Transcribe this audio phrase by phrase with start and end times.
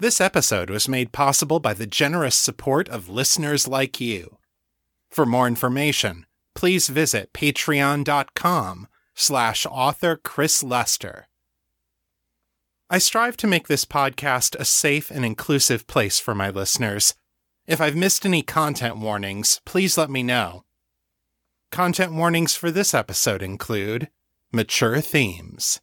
[0.00, 4.38] This episode was made possible by the generous support of listeners like you.
[5.08, 11.28] For more information, please visit patreon.com slash author Chris Lester.
[12.90, 17.14] I strive to make this podcast a safe and inclusive place for my listeners.
[17.66, 20.64] If I've missed any content warnings, please let me know.
[21.70, 24.08] Content warnings for this episode include
[24.52, 25.80] mature themes.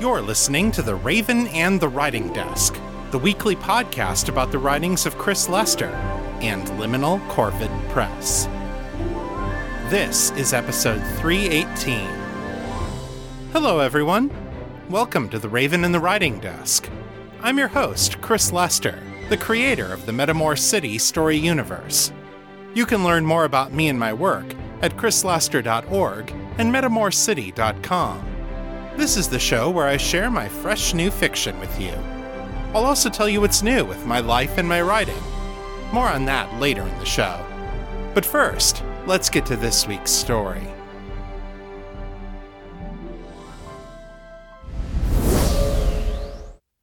[0.00, 2.74] You're listening to The Raven and the Writing Desk,
[3.10, 5.90] the weekly podcast about the writings of Chris Lester
[6.40, 8.46] and Liminal Corvid Press.
[9.90, 12.08] This is episode 318.
[13.52, 14.30] Hello, everyone.
[14.88, 16.88] Welcome to The Raven and the Writing Desk.
[17.42, 22.10] I'm your host, Chris Lester, the creator of the Metamor City story universe.
[22.72, 28.29] You can learn more about me and my work at chrislester.org and metamorcity.com.
[29.00, 31.94] This is the show where I share my fresh new fiction with you.
[32.74, 35.22] I'll also tell you what's new with my life and my writing.
[35.90, 37.42] More on that later in the show.
[38.12, 40.66] But first, let's get to this week's story.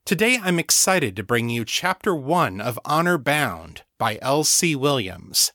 [0.03, 4.75] Today I'm excited to bring you Chapter 1 of Honor Bound by L.C.
[4.75, 5.51] Williams.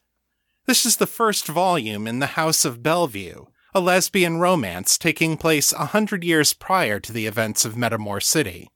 [0.67, 5.73] This is the first volume in The House of Bellvue, a lesbian romance taking place
[5.73, 8.69] a hundred years prior to the events of Metamor City.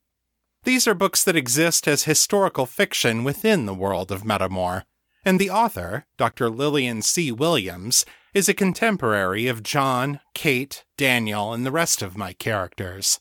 [0.63, 4.83] These are books that exist as historical fiction within the world of Metamor,
[5.23, 6.49] and the author, Dr.
[6.49, 7.31] Lillian C.
[7.31, 13.19] Williams, is a contemporary of John, Kate, Daniel, and the rest of my characters.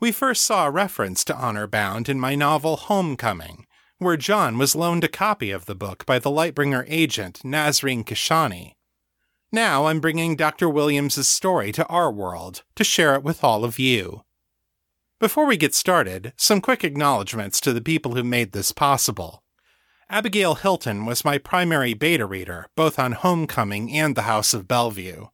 [0.00, 3.66] We first saw a reference to Honor Bound in my novel Homecoming,
[3.98, 8.72] where John was loaned a copy of the book by the Lightbringer agent Nazreen Kashani.
[9.50, 10.68] Now I'm bringing Dr.
[10.68, 14.22] Williams's story to our world to share it with all of you.
[15.20, 19.42] Before we get started, some quick acknowledgments to the people who made this possible.
[20.10, 25.28] Abigail Hilton was my primary beta reader, both on Homecoming and The House of Bellvue.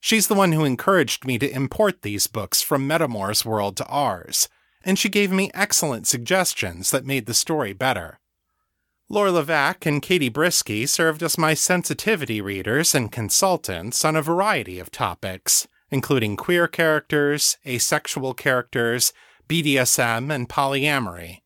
[0.00, 4.48] She's the one who encouraged me to import these books from Metamor's world to ours,
[4.82, 8.18] and she gave me excellent suggestions that made the story better.
[9.12, 14.78] Laura Levac and Katie Brisky served as my sensitivity readers and consultants on a variety
[14.78, 19.12] of topics, including queer characters, asexual characters,
[19.50, 21.42] BDSM, and polyamory.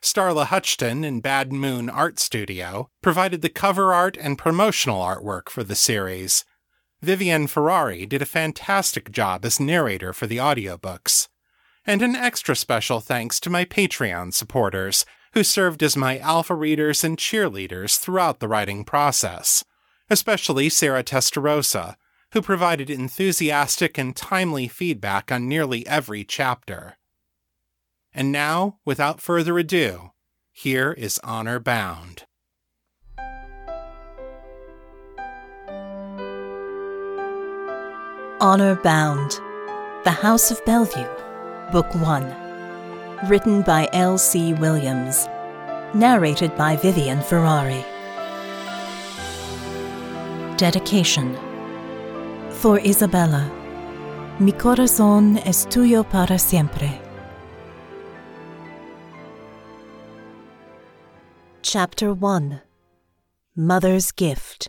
[0.00, 5.64] Starla Huchton in Bad Moon Art Studio provided the cover art and promotional artwork for
[5.64, 6.44] the series.
[7.02, 11.26] Vivian Ferrari did a fantastic job as narrator for the audiobooks.
[11.84, 17.02] And an extra special thanks to my Patreon supporters, who served as my alpha readers
[17.02, 19.64] and cheerleaders throughout the writing process,
[20.08, 21.96] especially Sarah Testarossa,
[22.32, 26.96] who provided enthusiastic and timely feedback on nearly every chapter.
[28.12, 30.12] And now, without further ado,
[30.52, 32.24] here is Honor Bound.
[38.40, 39.40] Honor Bound
[40.04, 41.08] The House of Bellvue,
[41.72, 42.43] Book 1.
[43.28, 44.52] Written by L.C.
[44.52, 45.28] Williams.
[45.94, 47.82] Narrated by Vivian Ferrari.
[50.58, 51.34] Dedication
[52.50, 53.50] For Isabella.
[54.38, 57.00] Mi corazón es tuyo para siempre.
[61.62, 62.60] Chapter 1
[63.56, 64.68] Mother's Gift.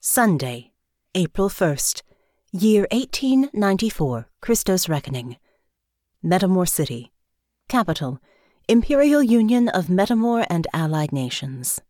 [0.00, 0.72] Sunday,
[1.14, 2.02] April 1st,
[2.50, 5.36] Year 1894, Christos Reckoning.
[6.24, 7.12] Metamor City.
[7.68, 8.18] Capital,
[8.66, 11.80] Imperial Union of Metamor and Allied Nations.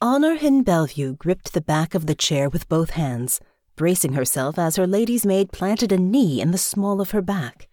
[0.00, 3.38] Honor hin'Bellvue gripped the back of the chair with both hands,
[3.76, 7.68] bracing herself as her lady's maid planted a knee in the small of her back.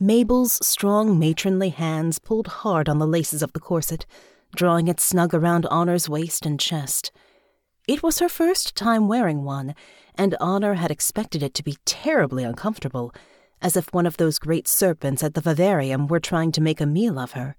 [0.00, 4.06] Mabel's strong matronly hands pulled hard on the laces of the corset,
[4.56, 7.12] drawing it snug around Honor's waist and chest.
[7.86, 9.74] It was her first time wearing one,
[10.14, 13.14] and Honor had expected it to be terribly uncomfortable,
[13.62, 16.86] as if one of those great serpents at the vivarium were trying to make a
[16.86, 17.56] meal of her.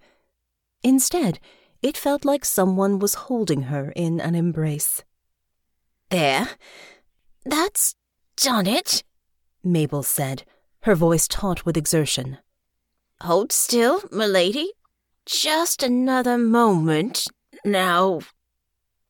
[0.84, 1.40] Instead,
[1.82, 5.04] it felt like someone was holding her in an embrace.
[6.10, 6.50] There.
[7.46, 7.96] That's
[8.38, 9.04] done it,
[9.64, 10.44] Mabel said,
[10.82, 12.38] her voice taut with exertion.
[13.22, 14.72] Hold still, milady.
[15.26, 17.28] Just another moment.
[17.64, 18.20] Now.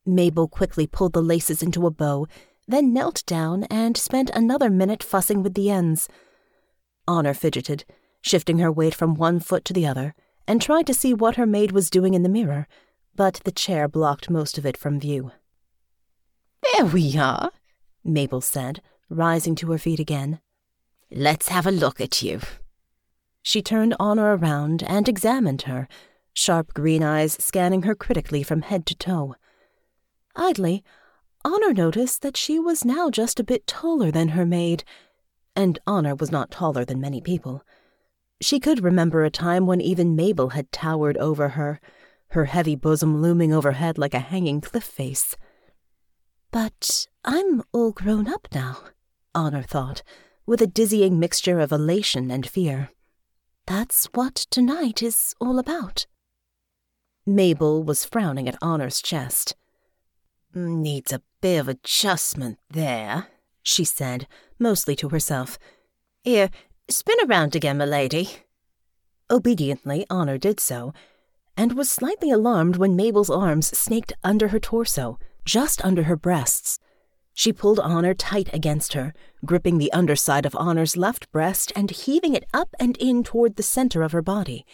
[0.06, 2.26] Mabel quickly pulled the laces into a bow,
[2.68, 6.08] then knelt down and spent another minute fussing with the ends.
[7.06, 7.84] Honor fidgeted,
[8.20, 10.14] shifting her weight from one foot to the other,
[10.46, 12.66] and tried to see what her maid was doing in the mirror,
[13.14, 15.32] but the chair blocked most of it from view.
[16.72, 17.50] There we are,
[18.02, 20.40] Mabel said, rising to her feet again.
[21.10, 22.40] Let's have a look at you.
[23.42, 25.86] She turned Honor around and examined her,
[26.32, 29.36] sharp green eyes scanning her critically from head to toe.
[30.34, 30.82] Idly,
[31.44, 34.82] Honor noticed that she was now just a bit taller than her maid,
[35.56, 37.62] and Honor was not taller than many people.
[38.40, 41.80] She could remember a time when even Mabel had towered over her,
[42.28, 45.36] her heavy bosom looming overhead like a hanging cliff face.
[46.50, 48.78] But I'm all grown up now,
[49.34, 50.02] Honor thought,
[50.46, 52.90] with a dizzying mixture of elation and fear.
[53.66, 56.06] That's what tonight is all about.
[57.26, 59.56] Mabel was frowning at Honor's chest.
[60.54, 63.28] Needs a bit of adjustment there,
[63.64, 64.28] she said,
[64.58, 65.58] mostly to herself.
[66.22, 66.50] Here,
[66.88, 68.28] spin around again, milady.
[69.30, 70.92] Obediently, Honor did so,
[71.56, 76.78] and was slightly alarmed when Mabel's arms snaked under her torso, just under her breasts.
[77.32, 79.12] She pulled Honor tight against her,
[79.44, 83.62] gripping the underside of Honor's left breast and heaving it up and in toward the
[83.62, 84.64] center of her body.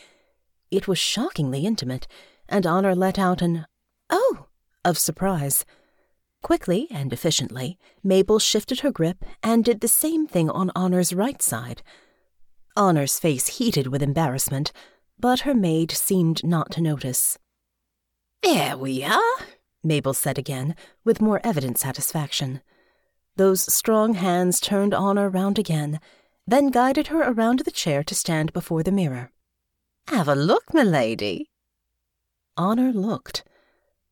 [0.70, 2.06] It was shockingly intimate,
[2.48, 3.66] and Honor let out an
[4.10, 4.46] oh
[4.84, 5.64] of surprise.
[6.42, 11.40] Quickly and efficiently, Mabel shifted her grip and did the same thing on Honor's right
[11.42, 11.82] side.
[12.76, 14.72] Honor's face heated with embarrassment,
[15.18, 17.38] but her maid seemed not to notice.
[18.42, 19.36] There we are,
[19.84, 22.62] Mabel said again, with more evident satisfaction.
[23.36, 26.00] Those strong hands turned Honor round again,
[26.46, 29.30] then guided her around the chair to stand before the mirror.
[30.08, 31.50] Have a look, milady.
[32.56, 33.44] Honor looked.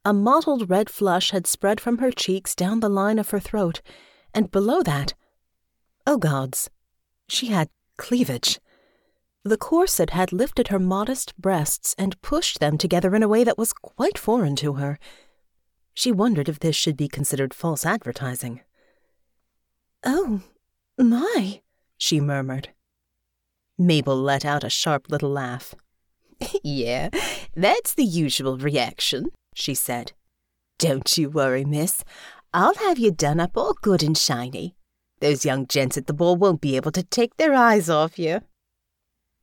[0.04, 3.82] A mottled red flush had spread from her cheeks down the line of her throat,
[4.32, 5.14] and below that,
[6.06, 6.70] oh gods,
[7.28, 8.58] she had cleavage.
[9.44, 13.58] The corset had lifted her modest breasts and pushed them together in a way that
[13.58, 14.98] was quite foreign to her.
[15.94, 18.60] She wondered if this should be considered false advertising.
[20.04, 20.42] Oh,
[20.96, 21.60] my,
[21.96, 22.70] she murmured.
[23.76, 25.74] Mabel let out a sharp little laugh.
[26.62, 27.08] yeah,
[27.54, 30.12] that's the usual reaction, she said.
[30.78, 32.04] Don't you worry, miss.
[32.54, 34.76] I'll have you done up all good and shiny.
[35.20, 38.40] Those young gents at the ball won't be able to take their eyes off you.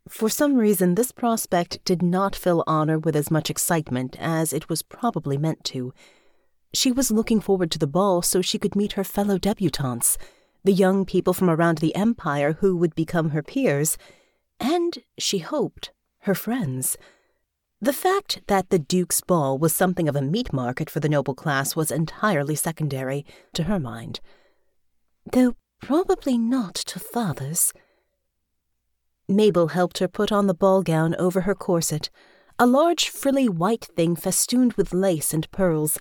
[0.08, 4.70] For some reason, this prospect did not fill Honor with as much excitement as it
[4.70, 5.94] was probably meant to.
[6.74, 10.18] She was looking forward to the ball so she could meet her fellow debutantes,
[10.64, 13.98] the young people from around the Empire who would become her peers,
[14.60, 16.98] and, she hoped, her friends.
[17.86, 21.36] The fact that the Duke's ball was something of a meat market for the noble
[21.36, 23.24] class was entirely secondary,
[23.54, 24.22] to her mind.
[25.32, 27.74] Though probably not to father's.
[29.28, 32.10] Mabel helped her put on the ball gown over her corset,
[32.58, 36.00] a large frilly white thing festooned with lace and pearls.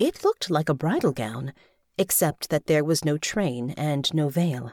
[0.00, 1.52] It looked like a bridal gown,
[1.96, 4.72] except that there was no train and no veil.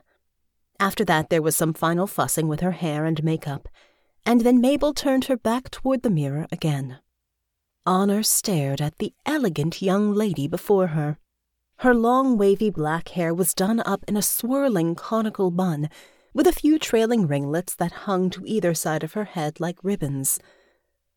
[0.80, 3.70] After that, there was some final fussing with her hair and makeup,
[4.26, 7.00] and then Mabel turned her back toward the mirror again.
[7.86, 11.18] Honor stared at the elegant young lady before her.
[11.78, 15.90] Her long, wavy black hair was done up in a swirling conical bun,
[16.34, 20.40] with a few trailing ringlets that hung to either side of her head like ribbons.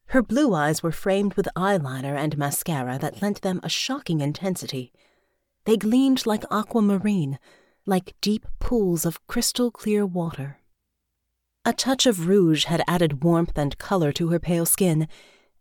[0.06, 4.92] Her blue eyes were framed with eyeliner and mascara that lent them a shocking intensity.
[5.64, 7.38] They gleamed like aquamarine,
[7.86, 10.58] like deep pools of crystal clear water.
[11.68, 15.08] A touch of rouge had added warmth and color to her pale skin,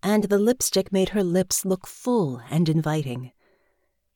[0.04, 3.32] and the lipstick made her lips look full and inviting.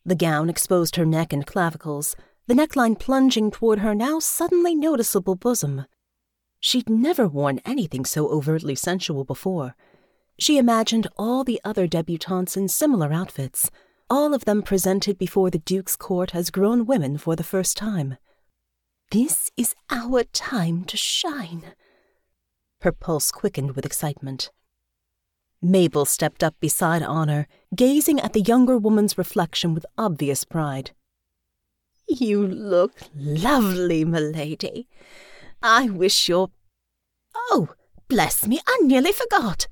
[0.05, 2.15] The gown exposed her neck and clavicles,
[2.45, 5.87] the neckline plunging toward her now suddenly noticeable bosom.
[6.59, 9.75] She'd never worn anything so overtly sensual before.
[10.37, 13.71] She imagined all the other debutantes in similar outfits,
[14.11, 18.17] all of them presented before the Duke's court as grown women for the first time.
[19.11, 21.73] This is our time to shine.
[22.81, 24.51] Her pulse quickened with excitement.
[25.63, 30.91] Mabel stepped up beside Honor, gazing at the younger woman's reflection with obvious pride.
[32.07, 34.87] You look lovely, milady.
[35.63, 36.49] I wish your.
[37.35, 37.69] Oh,
[38.07, 39.67] bless me, I nearly forgot.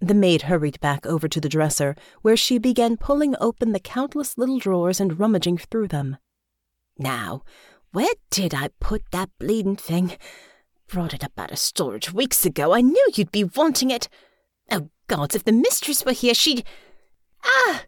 [0.00, 4.38] The maid hurried back over to the dresser, where she began pulling open the countless
[4.38, 6.18] little drawers and rummaging through them.
[6.98, 7.42] Now,
[7.94, 10.16] where did I put that bleeding thing?
[10.88, 12.74] Brought it up out of storage weeks ago.
[12.74, 14.08] I knew you'd be wanting it.
[14.68, 16.64] Oh, gods, if the mistress were here, she'd.
[17.44, 17.84] Ah!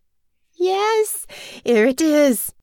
[0.55, 1.27] Yes,
[1.65, 2.55] here it is.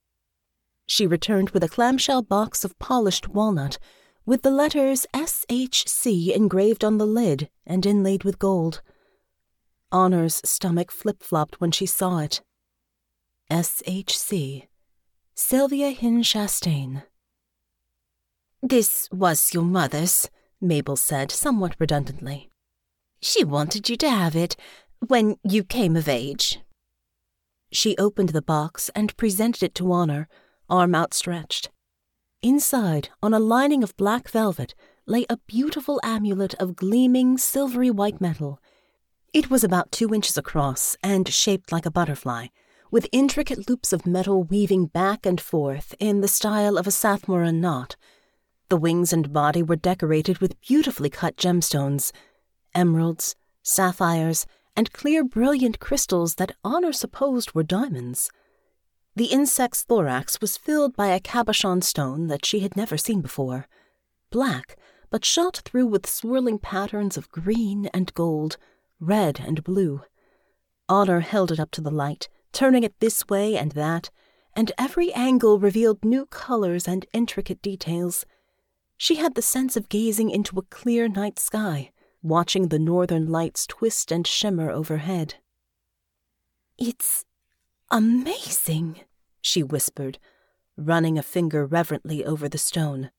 [0.86, 3.78] She returned with a clamshell box of polished walnut,
[4.26, 6.34] with the letters S.H.C.
[6.34, 8.82] engraved on the lid and inlaid with gold.
[9.92, 12.42] Honor's stomach flip flopped when she saw it.
[13.50, 14.68] S.H.C.
[15.36, 17.04] Sylvia hin'Chastain.
[18.66, 20.30] This was your mother's,
[20.62, 22.50] Mabel said somewhat redundantly.
[23.20, 24.56] She wanted you to have it
[25.06, 26.62] when you came of age.
[27.74, 30.30] She opened the box and presented it to Honor,
[30.70, 31.72] arm outstretched.
[32.42, 34.74] Inside, on a lining of black velvet,
[35.06, 38.62] lay a beautiful amulet of gleaming, silvery white metal.
[39.34, 42.48] It was about two inches across and shaped like a butterfly,
[42.90, 47.60] with intricate loops of metal weaving back and forth in the style of a Sathmoran
[47.60, 47.98] knot.
[48.74, 52.12] The wings and body were decorated with beautifully cut gemstones,
[52.74, 58.32] emeralds, sapphires, and clear, brilliant crystals that Honor supposed were diamonds.
[59.16, 63.68] The insect's thorax was filled by a cabochon stone that she had never seen before,
[64.32, 64.76] black,
[65.12, 68.58] but shot through with swirling patterns of green and gold,
[69.00, 70.02] red and blue.
[70.90, 74.10] Honor held it up to the light, turning it this way and that,
[74.56, 78.26] and every angle revealed new colors and intricate details.
[79.04, 81.92] She had the sense of gazing into a clear night sky,
[82.22, 85.36] watching the northern lights twist and shimmer overhead.
[86.78, 87.26] It's
[87.92, 89.02] amazing,
[89.42, 90.20] she whispered,
[90.78, 93.12] running a finger reverently over the stone.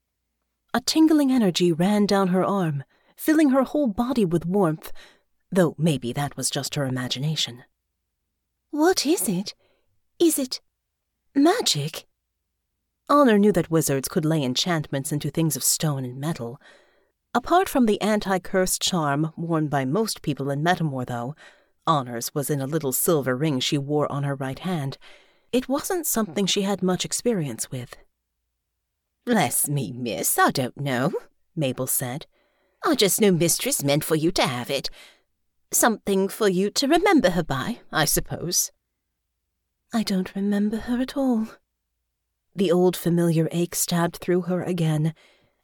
[0.72, 4.90] A tingling energy ran down her arm, filling her whole body with warmth,
[5.52, 7.62] though maybe that was just her imagination.
[8.70, 9.52] What is it?
[10.18, 10.62] Is it
[11.34, 12.06] magic?
[13.08, 16.60] Honor knew that wizards could lay enchantments into things of stone and metal.
[17.34, 21.34] Apart from the anti curse charm worn by most people in Metamor, though,
[21.86, 24.96] Honor's was in a little silver ring she wore on her right hand.
[25.52, 27.96] It wasn't something she had much experience with.
[29.26, 31.12] Bless me, miss, I don't know,
[31.54, 32.26] Mabel said.
[32.84, 34.90] I just know Mistress meant for you to have it,
[35.74, 38.70] Something for you to remember her by, I suppose.
[39.92, 41.48] I don't remember her at all.
[42.56, 45.12] The old familiar ache stabbed through her again,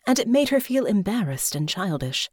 [0.06, 2.28] and it made her feel embarrassed and childish.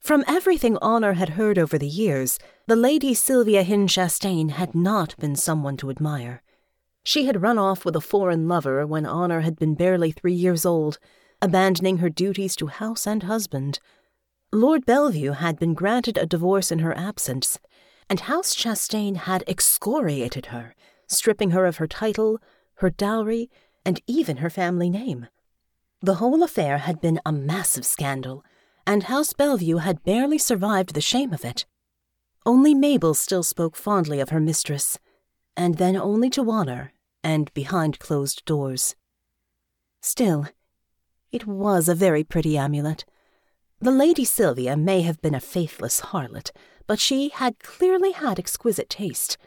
[0.00, 5.34] From everything Honor had heard over the years, the Lady Sylvia hin'Chastain had not been
[5.34, 6.42] someone to admire.
[7.02, 10.66] She had run off with a foreign lover when Honor had been barely three years
[10.66, 10.98] old,
[11.40, 13.78] abandoning her duties to house and husband.
[14.52, 17.58] Lord Bellvue had been granted a divorce in her absence,
[18.10, 20.74] and House Chastain had excoriated her,
[21.06, 22.40] stripping her of her title,
[22.74, 23.48] her dowry,
[23.84, 25.28] and even her family name.
[26.00, 28.44] The whole affair had been a massive scandal,
[28.86, 31.66] and House Bellvue had barely survived the shame of it.
[32.46, 34.98] Only Mabel still spoke fondly of her mistress,
[35.56, 38.96] and then only to Honor, and behind closed doors.
[40.00, 40.46] Still,
[41.30, 43.04] it was a very pretty amulet
[43.82, 46.50] the Lady Sylvia may have been a faithless harlot,
[46.86, 49.38] but she had clearly had exquisite taste.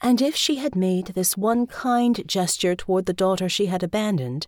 [0.00, 4.46] And if she had made this one kind gesture toward the daughter she had abandoned,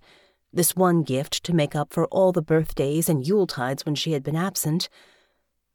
[0.53, 4.23] this one gift to make up for all the birthdays and Yuletides when she had
[4.23, 4.89] been absent,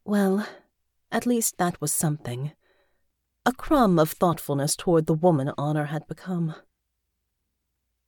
[0.03, 0.47] well,
[1.11, 2.51] at least that was something.
[3.45, 6.55] A crumb of thoughtfulness toward the woman Honor had become.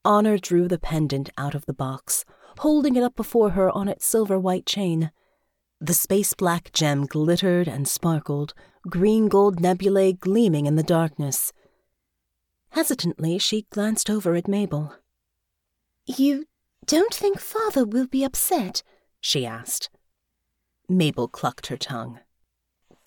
[0.03, 2.25] Honor drew the pendant out of the box,
[2.59, 5.11] holding it up before her on its silver white chain.
[5.79, 8.53] The space black gem glittered and sparkled,
[8.89, 11.53] green gold nebulae gleaming in the darkness.
[12.77, 14.93] Hesitantly, she glanced over at Mabel.
[16.05, 16.45] You
[16.85, 18.83] don't think father will be upset?
[19.19, 19.89] she asked.
[20.87, 22.19] Mabel clucked her tongue.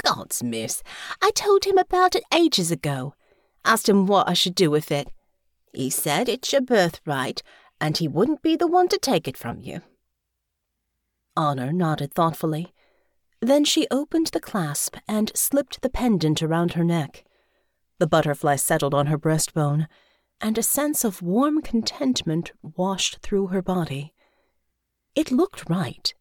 [0.05, 0.83] Gods, miss,
[1.23, 3.15] I told him about it ages ago.
[3.65, 5.07] Asked him what I should do with it.
[5.73, 7.45] He said it's your birthright,
[7.81, 9.83] and he wouldn't be the one to take it from you.
[11.37, 12.75] Honor nodded thoughtfully.
[13.41, 17.25] Then she opened the clasp and slipped the pendant around her neck.
[18.00, 19.87] The butterfly settled on her breastbone,
[20.40, 24.14] and a sense of warm contentment washed through her body.
[25.14, 26.14] It looked right.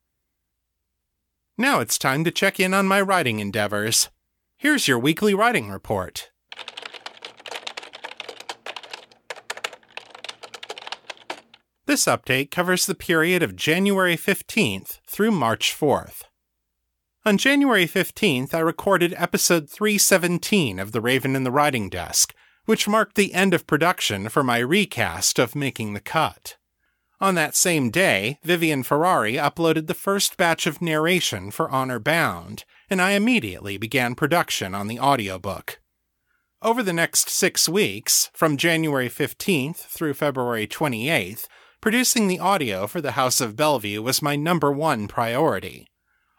[1.55, 4.09] Now it's time to check in on my writing endeavors.
[4.57, 6.31] Here's your weekly writing report.
[11.93, 16.23] This update covers the period of January 15th through March 4th.
[17.23, 22.33] On January 15th, I recorded episode 317 of The Raven and the Writing Desk,
[22.65, 26.57] which marked the end of production for my recast of Making the Cut.
[27.21, 32.65] On that same day, Vivian Ferrari uploaded the first batch of narration for Honor Bound,
[32.89, 35.79] and I immediately began production on the audiobook.
[36.63, 41.45] Over the next six weeks, from January 15th through February 28th,
[41.83, 45.85] producing the audio for the House of Bellvue was my number one priority.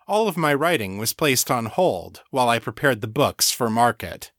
[0.08, 4.32] All of my writing was placed on hold while I prepared the books for market.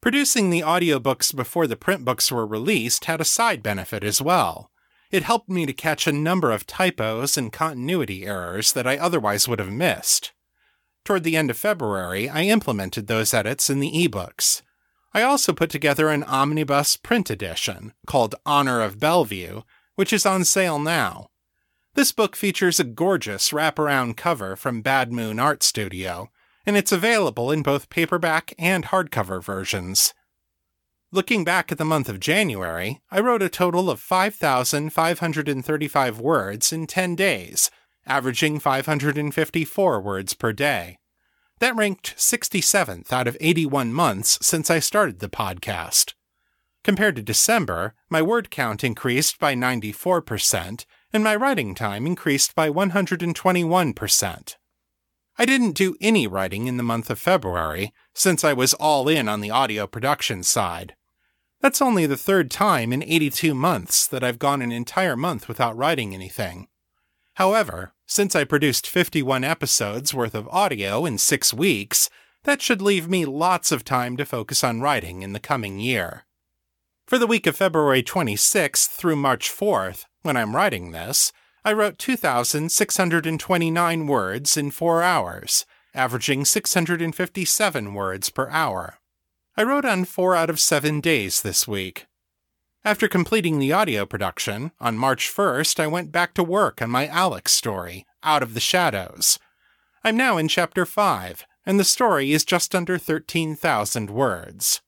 [0.00, 4.72] Producing the audiobooks before the print books were released had a side benefit as well.
[5.12, 9.46] It helped me to catch a number of typos and continuity errors that I otherwise
[9.46, 10.32] would have missed.
[11.04, 14.62] Toward the end of February, I implemented those edits in the ebooks.
[15.14, 19.62] I also put together an omnibus print edition called Honor of Bellvue,
[19.94, 21.28] which is on sale now.
[21.94, 26.30] This book features a gorgeous wraparound cover from Bad Moon Art Studio,
[26.64, 30.14] and it's available in both paperback and hardcover versions.
[31.10, 36.86] Looking back at the month of January, I wrote a total of 5,535 words in
[36.86, 37.70] 10 days,
[38.06, 40.96] averaging 554 words per day.
[41.58, 46.14] That ranked 67th out of 81 months since I started the podcast.
[46.84, 52.68] Compared to December, my word count increased by 94%, and my writing time increased by
[52.68, 54.56] 121%.
[55.38, 59.28] I didn't do any writing in the month of February, since I was all in
[59.28, 60.94] on the audio production side.
[61.60, 65.76] That's only the third time in 82 months that I've gone an entire month without
[65.76, 66.66] writing anything.
[67.34, 72.10] However, since I produced 51 episodes worth of audio in six weeks,
[72.42, 76.24] that should leave me lots of time to focus on writing in the coming year.
[77.12, 81.30] For the week of February 26th through March 4th, when I'm writing this,
[81.62, 88.94] I wrote 2,629 words in four hours, averaging 657 words per hour.
[89.58, 92.06] I wrote on four out of seven days this week.
[92.82, 97.08] After completing the audio production, on March 1st, I went back to work on my
[97.08, 99.38] Alex story, Out of the Shadows.
[100.02, 104.80] I'm now in Chapter 5, and the story is just under 13,000 words.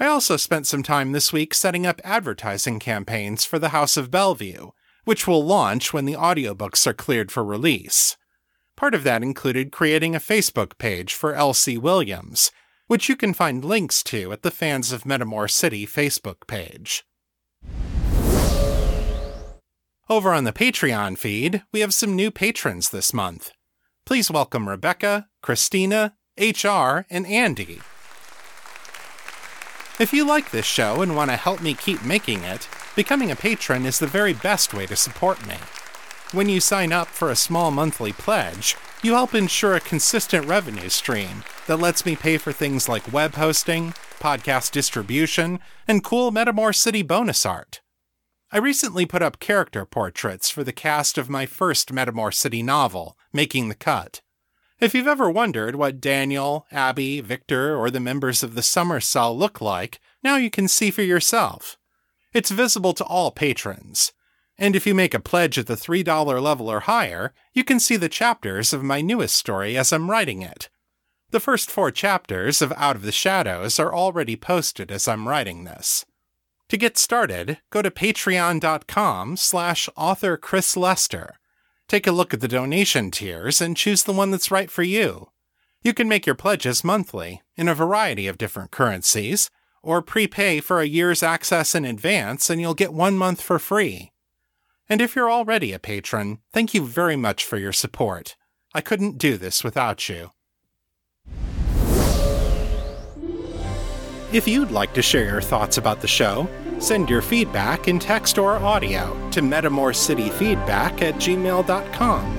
[0.00, 4.12] I also spent some time this week setting up advertising campaigns for the House of
[4.12, 4.70] Bellvue,
[5.04, 8.16] which will launch when the audiobooks are cleared for release.
[8.76, 11.76] Part of that included creating a Facebook page for L.C.
[11.78, 12.52] Williams,
[12.86, 17.02] which you can find links to at the Fans of Metamor City Facebook page.
[20.08, 23.50] Over on the Patreon feed, we have some new patrons this month.
[24.06, 27.80] Please welcome Rebecca, Christina, HR, and Andy.
[29.98, 33.36] If you like this show and want to help me keep making it, becoming a
[33.36, 35.56] patron is the very best way to support me.
[36.30, 40.88] When you sign up for a small monthly pledge, you help ensure a consistent revenue
[40.88, 45.58] stream that lets me pay for things like web hosting, podcast distribution,
[45.88, 47.80] and cool Metamor City bonus art.
[48.52, 53.18] I recently put up character portraits for the cast of my first Metamor City novel,
[53.32, 54.20] Making the Cut.
[54.80, 59.36] If you've ever wondered what Daniel, Abby, Victor, or the members of the Summer Cell
[59.36, 61.76] look like, now you can see for yourself.
[62.32, 64.12] It's visible to all patrons,
[64.56, 67.96] and if you make a pledge at the $3 level or higher, you can see
[67.96, 70.68] the chapters of my newest story as I'm writing it.
[71.30, 75.64] The first four chapters of Out of the Shadows are already posted as I'm writing
[75.64, 76.06] this.
[76.68, 81.37] To get started, go to patreon.com slash author Chris Lester.
[81.88, 85.30] Take a look at the donation tiers and choose the one that's right for you.
[85.82, 89.48] You can make your pledges monthly in a variety of different currencies,
[89.82, 94.12] or prepay for a year's access in advance and you'll get one month for free.
[94.86, 98.36] And if you're already a patron, thank you very much for your support.
[98.74, 100.32] I couldn't do this without you.
[104.30, 108.38] If you'd like to share your thoughts about the show, send your feedback in text
[108.38, 112.38] or audio to metamorcityfeedback at gmail.com.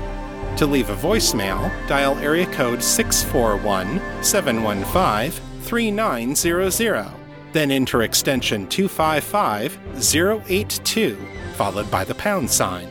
[0.57, 7.11] To leave a voicemail, dial area code 641 715 3900,
[7.53, 9.77] then enter extension 255
[10.49, 11.17] 082
[11.59, 12.87] followed by the pound sign.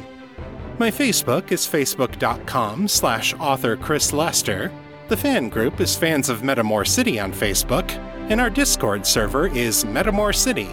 [0.79, 4.71] My Facebook is facebook.com slash author Chris Lester.
[5.09, 7.91] The fan group is Fans of Metamor City on Facebook,
[8.31, 10.69] and our Discord server is Metamor City.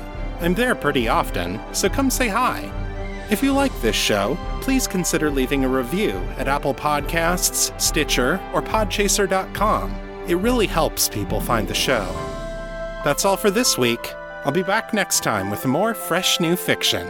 [0.45, 2.71] I'm there pretty often, so come say hi.
[3.31, 8.61] If you like this show, please consider leaving a review at Apple Podcasts, Stitcher, or
[8.61, 9.91] Podchaser.com.
[10.27, 12.05] It really helps people find the show.
[13.03, 14.13] That's all for this week.
[14.45, 17.07] I'll be back next time with more fresh new fiction.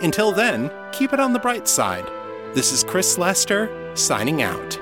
[0.00, 2.10] Until then, keep it on the bright side.
[2.52, 4.81] This is Chris Lester, signing out.